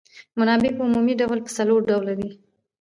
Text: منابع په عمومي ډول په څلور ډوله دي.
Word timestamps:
منابع 0.39 0.71
په 0.77 0.81
عمومي 0.87 1.13
ډول 1.21 1.39
په 1.43 1.51
څلور 1.57 1.79
ډوله 1.89 2.13
دي. 2.19 2.29